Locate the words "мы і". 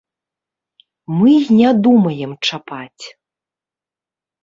1.17-1.45